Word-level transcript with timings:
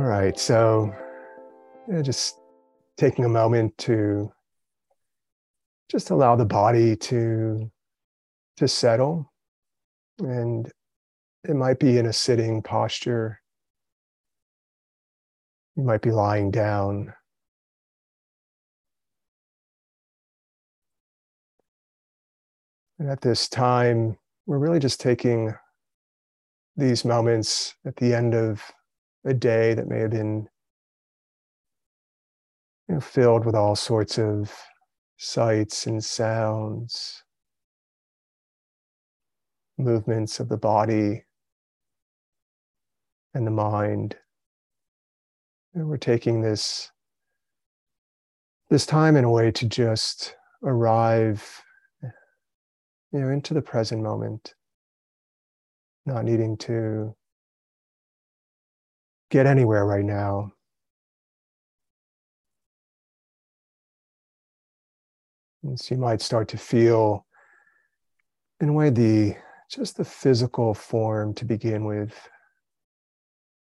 All 0.00 0.06
right, 0.06 0.38
so 0.38 0.94
yeah, 1.86 2.00
just 2.00 2.38
taking 2.96 3.26
a 3.26 3.28
moment 3.28 3.76
to 3.76 4.32
just 5.90 6.08
allow 6.08 6.36
the 6.36 6.46
body 6.46 6.96
to 6.96 7.70
to 8.56 8.66
settle. 8.66 9.30
And 10.20 10.72
it 11.44 11.54
might 11.54 11.78
be 11.78 11.98
in 11.98 12.06
a 12.06 12.14
sitting 12.14 12.62
posture. 12.62 13.42
You 15.76 15.82
might 15.82 16.00
be 16.00 16.12
lying 16.12 16.50
down. 16.50 17.12
And 22.98 23.10
at 23.10 23.20
this 23.20 23.50
time 23.50 24.16
we're 24.46 24.56
really 24.56 24.78
just 24.78 24.98
taking 24.98 25.52
these 26.74 27.04
moments 27.04 27.74
at 27.84 27.96
the 27.96 28.14
end 28.14 28.34
of 28.34 28.62
a 29.24 29.34
day 29.34 29.74
that 29.74 29.88
may 29.88 30.00
have 30.00 30.10
been 30.10 30.48
you 32.88 32.94
know, 32.94 33.00
filled 33.00 33.44
with 33.44 33.54
all 33.54 33.76
sorts 33.76 34.18
of 34.18 34.52
sights 35.16 35.86
and 35.86 36.02
sounds, 36.02 37.22
movements 39.78 40.40
of 40.40 40.48
the 40.48 40.56
body 40.56 41.24
and 43.34 43.46
the 43.46 43.50
mind. 43.50 44.16
And 45.74 45.88
we're 45.88 45.98
taking 45.98 46.40
this, 46.40 46.90
this 48.70 48.86
time 48.86 49.16
in 49.16 49.24
a 49.24 49.30
way 49.30 49.50
to 49.52 49.68
just 49.68 50.34
arrive 50.62 51.62
you 53.12 53.20
know, 53.20 53.28
into 53.28 53.54
the 53.54 53.62
present 53.62 54.02
moment, 54.02 54.54
not 56.06 56.24
needing 56.24 56.56
to 56.58 57.14
get 59.30 59.46
anywhere 59.46 59.86
right 59.86 60.04
now. 60.04 60.52
And 65.62 65.78
so 65.78 65.94
you 65.94 66.00
might 66.00 66.20
start 66.20 66.48
to 66.48 66.58
feel, 66.58 67.26
in 68.60 68.70
a 68.70 68.72
way, 68.72 68.90
the 68.90 69.36
just 69.70 69.96
the 69.96 70.04
physical 70.04 70.74
form 70.74 71.32
to 71.34 71.44
begin 71.44 71.84
with. 71.84 72.14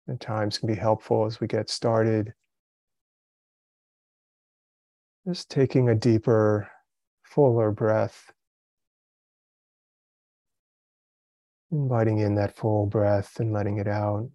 At 0.10 0.20
times 0.20 0.58
can 0.58 0.68
be 0.68 0.76
helpful 0.76 1.26
as 1.26 1.40
we 1.40 1.48
get 1.48 1.70
started. 1.70 2.34
Just 5.28 5.50
taking 5.50 5.90
a 5.90 5.96
deeper, 5.96 6.70
fuller 7.24 7.72
breath. 7.72 8.32
Inviting 11.72 12.20
in 12.20 12.36
that 12.36 12.56
full 12.56 12.86
breath 12.86 13.40
and 13.40 13.52
letting 13.52 13.78
it 13.80 13.88
out. 13.88 14.30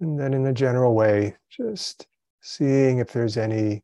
And 0.00 0.20
then, 0.20 0.34
in 0.34 0.46
a 0.46 0.52
general 0.52 0.94
way, 0.94 1.36
just 1.50 2.06
seeing 2.40 2.98
if 2.98 3.12
there's 3.12 3.36
any 3.36 3.82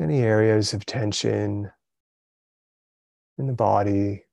any 0.00 0.20
areas 0.20 0.74
of 0.74 0.84
tension 0.84 1.70
in 3.38 3.46
the 3.46 3.52
body 3.52 4.24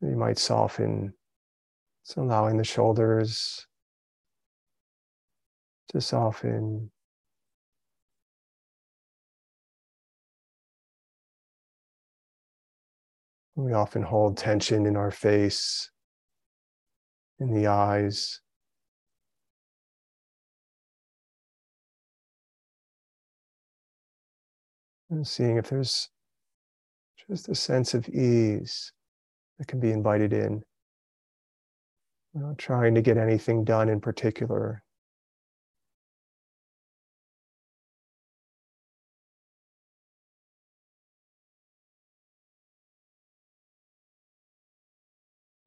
you 0.00 0.16
might 0.16 0.38
soften. 0.38 1.12
So, 2.02 2.22
allowing 2.22 2.56
the 2.56 2.64
shoulders 2.64 3.66
to 5.88 6.00
soften. 6.00 6.90
We 13.56 13.74
often 13.74 14.02
hold 14.02 14.38
tension 14.38 14.86
in 14.86 14.96
our 14.96 15.10
face 15.10 15.89
in 17.40 17.52
the 17.54 17.66
eyes. 17.66 18.40
And 25.08 25.26
seeing 25.26 25.56
if 25.56 25.70
there's 25.70 26.08
just 27.28 27.48
a 27.48 27.54
sense 27.54 27.94
of 27.94 28.08
ease 28.08 28.92
that 29.58 29.66
can 29.66 29.80
be 29.80 29.90
invited 29.90 30.32
in. 30.32 30.62
We're 32.32 32.46
not 32.46 32.58
trying 32.58 32.94
to 32.94 33.02
get 33.02 33.16
anything 33.16 33.64
done 33.64 33.88
in 33.88 34.00
particular. 34.00 34.84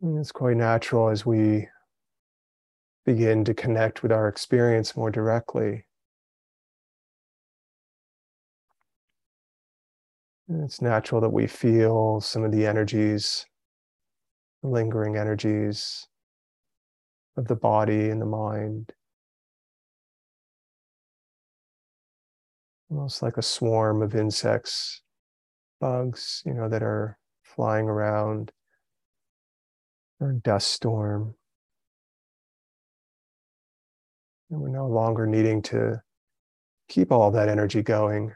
It's 0.06 0.34
quite 0.34 0.58
natural 0.58 1.08
as 1.08 1.26
we 1.26 1.70
begin 3.06 3.46
to 3.46 3.54
connect 3.54 4.04
with 4.04 4.12
our 4.12 4.28
experience 4.28 4.98
more 4.98 5.10
directly. 5.10 5.86
It's 10.50 10.82
natural 10.82 11.22
that 11.22 11.30
we 11.30 11.48
feel 11.48 12.20
some 12.20 12.44
of 12.44 12.52
the 12.52 12.68
energies, 12.68 13.46
lingering 14.62 15.16
energies 15.16 16.06
of 17.38 17.48
the 17.48 17.56
body 17.56 18.10
and 18.10 18.22
the 18.22 18.26
mind. 18.26 18.92
Almost 22.92 23.22
like 23.22 23.38
a 23.38 23.42
swarm 23.42 24.02
of 24.02 24.16
insects, 24.16 25.02
bugs, 25.80 26.44
you 26.46 26.54
know, 26.54 26.68
that 26.68 26.84
are 26.84 27.18
flying 27.42 27.88
around 27.88 28.52
or 30.20 30.34
dust 30.34 30.72
storm. 30.72 31.36
And 34.50 34.62
we're 34.62 34.70
no 34.70 34.88
longer 34.88 35.26
needing 35.26 35.62
to 35.64 36.02
keep 36.88 37.12
all 37.12 37.32
that 37.32 37.50
energy 37.50 37.82
going. 37.82 38.34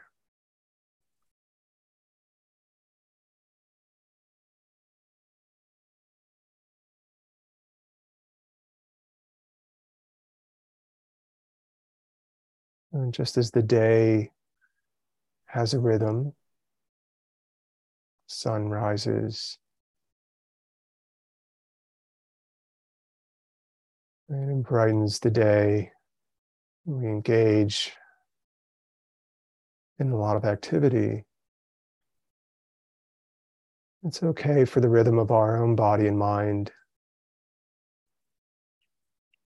And 12.92 13.12
just 13.12 13.36
as 13.36 13.50
the 13.50 13.62
day 13.62 14.30
has 15.46 15.74
a 15.74 15.78
rhythm, 15.78 16.32
sun 18.26 18.68
rises, 18.68 19.58
And 24.28 24.50
it 24.50 24.68
brightens 24.68 25.20
the 25.20 25.30
day. 25.30 25.90
We 26.84 27.06
engage 27.06 27.92
in 29.98 30.10
a 30.10 30.16
lot 30.16 30.36
of 30.36 30.44
activity. 30.44 31.24
It's 34.02 34.22
okay 34.22 34.64
for 34.64 34.80
the 34.80 34.88
rhythm 34.88 35.18
of 35.18 35.30
our 35.30 35.62
own 35.62 35.76
body 35.76 36.06
and 36.06 36.18
mind 36.18 36.72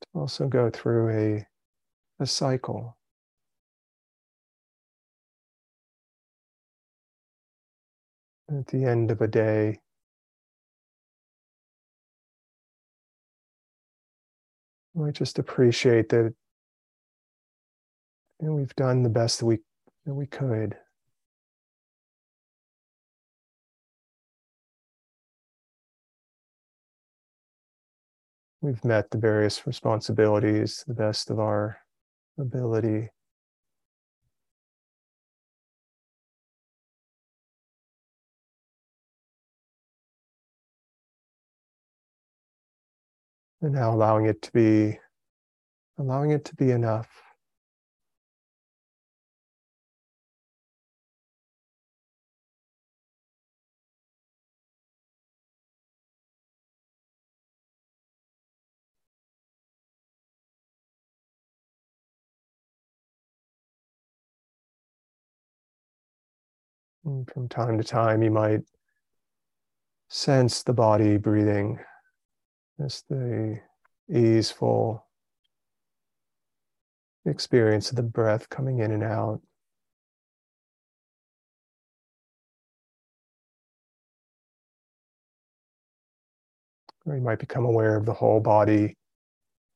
to 0.01 0.07
also 0.19 0.47
go 0.47 0.69
through 0.69 1.09
a, 1.09 1.47
a 2.19 2.25
cycle. 2.25 2.97
At 8.49 8.67
the 8.67 8.83
end 8.85 9.11
of 9.11 9.21
a 9.21 9.27
day, 9.27 9.80
I 14.99 15.11
just 15.11 15.39
appreciate 15.39 16.09
that 16.09 16.33
you 18.39 18.47
know, 18.47 18.53
we've 18.53 18.75
done 18.75 19.03
the 19.03 19.09
best 19.09 19.39
that 19.39 19.45
we 19.45 19.59
that 20.05 20.13
we 20.13 20.25
could. 20.25 20.75
We've 28.61 28.83
met 28.83 29.09
the 29.09 29.17
various 29.17 29.65
responsibilities 29.65 30.77
to 30.77 30.85
the 30.87 30.93
best 30.93 31.31
of 31.31 31.39
our 31.39 31.77
ability. 32.37 33.09
And 43.63 43.73
now 43.73 43.93
allowing 43.93 44.25
it 44.25 44.41
to 44.41 44.51
be, 44.51 44.99
allowing 45.99 46.31
it 46.31 46.45
to 46.45 46.55
be 46.55 46.71
enough. 46.71 47.09
And 67.05 67.29
from 67.29 67.47
time 67.47 67.77
to 67.77 67.83
time, 67.83 68.23
you 68.23 68.31
might 68.31 68.61
sense 70.09 70.63
the 70.63 70.73
body 70.73 71.17
breathing 71.17 71.79
just 72.81 73.07
the 73.09 73.59
easeful 74.11 75.05
experience 77.25 77.91
of 77.91 77.95
the 77.95 78.01
breath 78.01 78.49
coming 78.49 78.79
in 78.79 78.91
and 78.91 79.03
out. 79.03 79.39
Or 87.05 87.15
you 87.15 87.21
might 87.21 87.39
become 87.39 87.65
aware 87.65 87.95
of 87.95 88.05
the 88.05 88.13
whole 88.13 88.39
body, 88.39 88.95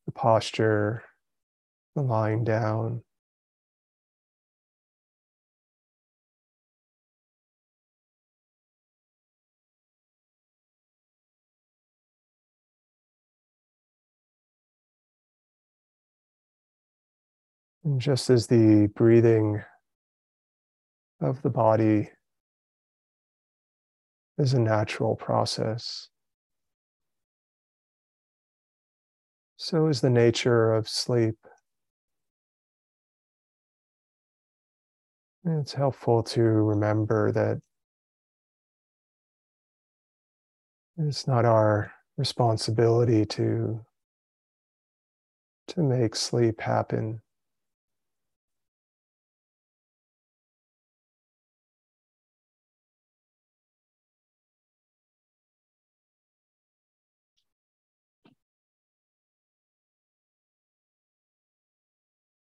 the 0.08 0.12
posture, 0.12 1.04
the 1.96 2.02
lying 2.02 2.44
down. 2.44 3.04
And 17.86 18.02
just 18.02 18.32
as 18.32 18.48
the 18.48 18.88
breathing 18.96 19.62
of 21.22 21.44
the 21.44 21.52
body 21.52 22.10
is 24.40 24.56
a 24.56 24.60
natural 24.60 25.16
process, 25.16 26.10
so 29.58 29.88
is 29.88 30.02
the 30.02 30.10
nature 30.10 30.74
of 30.74 30.90
sleep. 30.90 31.36
And 35.44 35.62
it's 35.62 35.74
helpful 35.74 36.24
to 36.24 36.42
remember 36.42 37.32
that 37.34 37.60
it's 40.98 41.28
not 41.28 41.46
our 41.46 41.94
responsibility 42.18 43.26
to 43.26 43.86
to 45.68 45.84
make 45.84 46.16
sleep 46.16 46.62
happen. 46.62 47.22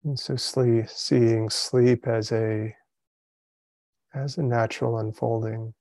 And 0.05 0.21
so 0.21 0.37
sleep, 0.37 0.91
seeing 0.91 1.49
sleep 1.49 2.07
as 2.07 2.31
a 2.31 2.77
as 4.13 4.37
a 4.37 4.43
natural 4.43 4.99
unfolding. 4.99 5.73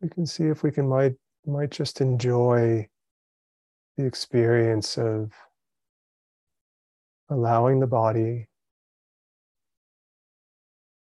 We 0.00 0.08
can 0.08 0.26
see 0.26 0.44
if 0.44 0.64
we 0.64 0.72
can 0.72 0.88
might 0.88 1.14
might 1.46 1.70
just 1.70 2.00
enjoy 2.00 2.88
the 3.96 4.04
experience 4.04 4.98
of 4.98 5.32
allowing 7.30 7.78
the 7.78 7.86
body 7.86 8.48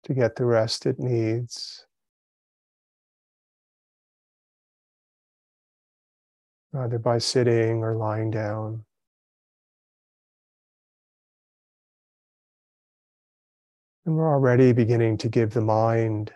to 0.02 0.12
get 0.12 0.34
the 0.34 0.44
rest 0.44 0.86
it 0.86 0.98
needs 0.98 1.86
either 6.76 6.98
by 6.98 7.18
sitting 7.18 7.82
or 7.84 7.96
lying 7.96 8.30
down. 8.30 8.84
And 14.06 14.16
we're 14.16 14.28
already 14.28 14.72
beginning 14.72 15.18
to 15.18 15.28
give 15.28 15.50
the 15.54 15.60
mind 15.60 16.32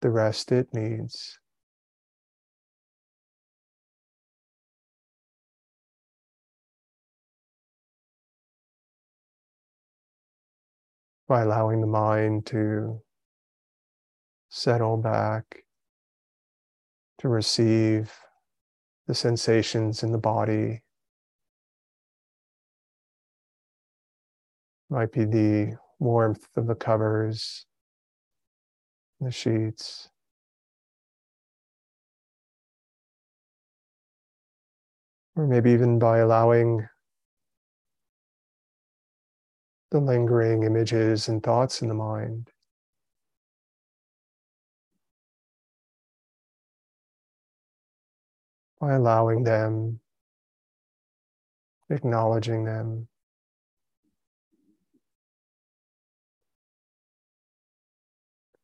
the 0.00 0.10
rest 0.10 0.52
it 0.52 0.68
needs. 0.72 1.38
By 11.28 11.42
allowing 11.42 11.80
the 11.80 11.88
mind 11.88 12.46
to 12.46 13.02
settle 14.48 14.96
back, 14.96 15.64
to 17.18 17.28
receive 17.28 18.12
the 19.06 19.14
sensations 19.14 20.02
in 20.02 20.12
the 20.12 20.18
body. 20.18 20.82
Might 24.90 25.12
be 25.12 25.24
the 25.24 25.76
warmth 25.98 26.46
of 26.56 26.66
the 26.66 26.74
covers, 26.74 27.66
the 29.20 29.30
sheets. 29.30 30.08
Or 35.34 35.46
maybe 35.46 35.70
even 35.72 35.98
by 35.98 36.18
allowing 36.18 36.88
the 39.90 40.00
lingering 40.00 40.62
images 40.62 41.28
and 41.28 41.42
thoughts 41.42 41.82
in 41.82 41.88
the 41.88 41.94
mind 41.94 42.50
by 48.86 48.94
allowing 48.94 49.42
them, 49.42 49.98
acknowledging 51.90 52.64
them. 52.64 53.08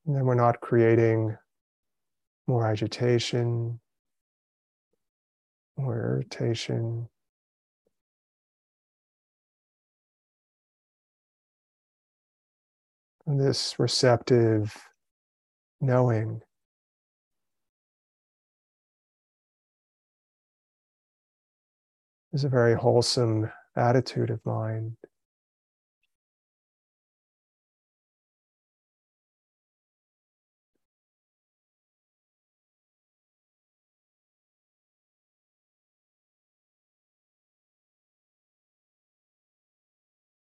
And 0.07 0.15
then 0.15 0.25
we're 0.25 0.37
not 0.37 0.61
creating 0.61 1.37
more 2.47 2.65
agitation 2.65 3.81
or 5.77 5.97
irritation. 5.97 7.09
And 13.27 13.41
this 13.41 13.75
receptive 13.81 14.77
knowing 15.81 16.43
is 22.33 22.45
a 22.45 22.49
very 22.49 22.75
wholesome 22.75 23.51
attitude 23.77 24.31
of 24.31 24.45
mind. 24.47 24.97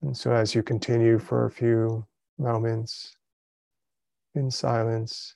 And 0.01 0.15
so, 0.15 0.33
as 0.33 0.53
you 0.53 0.63
continue 0.63 1.17
for 1.17 1.45
a 1.45 1.51
few 1.51 2.05
moments 2.37 3.15
in 4.35 4.51
silence, 4.51 5.35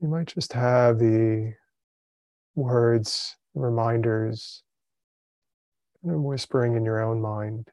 you 0.00 0.08
might 0.08 0.26
just 0.26 0.52
have 0.52 0.98
the 0.98 1.54
words, 2.54 3.36
reminders, 3.54 4.62
and 6.04 6.24
whispering 6.24 6.76
in 6.76 6.84
your 6.84 7.02
own 7.02 7.20
mind 7.20 7.68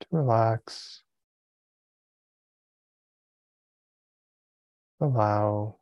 to 0.00 0.06
relax, 0.10 1.02
allow, 5.00 5.76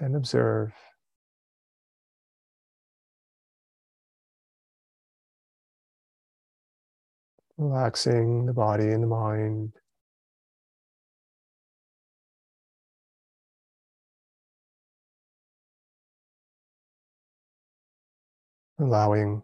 and 0.00 0.16
observe. 0.16 0.72
Relaxing 7.58 8.46
the 8.46 8.52
body 8.52 8.88
and 8.88 9.04
the 9.04 9.06
mind. 9.06 9.72
Allowing 18.82 19.42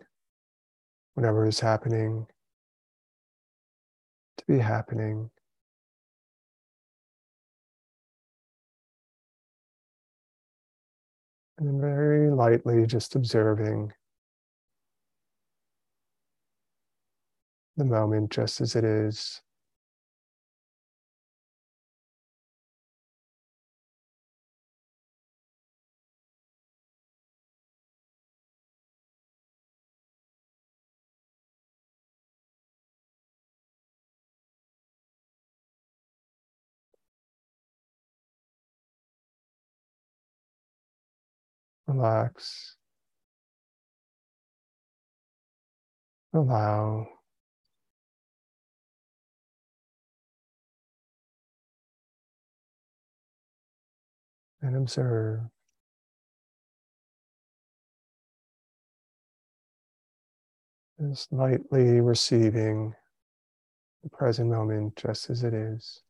whatever 1.15 1.47
is 1.47 1.61
happening 1.61 2.27
to 4.37 4.45
be 4.47 4.59
happening. 4.59 5.31
And 11.59 11.81
very 11.81 12.31
lightly 12.31 12.87
just 12.87 13.17
observing 13.17 13.93
the 17.77 17.85
moment 17.85 18.31
just 18.31 18.61
as 18.61 18.77
it 18.77 18.85
is. 18.85 19.43
Relax, 41.89 42.77
allow. 46.33 47.09
And 54.61 54.77
observe. 54.77 55.41
Just 61.01 61.33
lightly 61.33 62.01
receiving 62.01 62.93
the 64.03 64.11
present 64.11 64.51
moment 64.51 64.97
just 64.97 65.31
as 65.31 65.45
it 65.45 65.55
is. 65.55 66.03